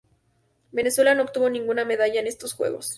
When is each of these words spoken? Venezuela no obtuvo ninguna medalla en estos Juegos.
Venezuela 0.71 1.13
no 1.13 1.21
obtuvo 1.21 1.51
ninguna 1.51 1.85
medalla 1.85 2.19
en 2.21 2.25
estos 2.25 2.53
Juegos. 2.55 2.89